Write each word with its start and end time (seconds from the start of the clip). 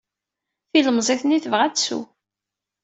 Tilemẓit-nni 0.69 1.39
tebɣa 1.43 1.63
ad 1.65 1.73
tsew. 1.75 2.01